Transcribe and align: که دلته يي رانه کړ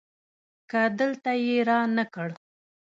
که 0.69 0.81
دلته 0.99 1.31
يي 1.45 1.55
رانه 1.67 2.05
کړ 2.13 2.29